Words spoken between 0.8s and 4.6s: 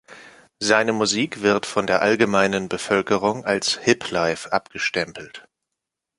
Musik wird von der allgemeinen Bevölkerung als Hiplife